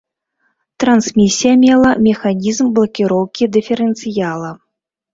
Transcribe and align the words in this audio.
Трансмісія 0.83 1.53
мела 1.65 1.91
механізм 2.07 2.65
блакіроўкі 2.81 3.53
дыферэнцыяла. 3.59 4.51